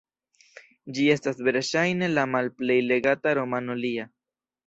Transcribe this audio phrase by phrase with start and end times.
[0.97, 4.09] Ĝi estas verŝajne la malplej legata romano lia.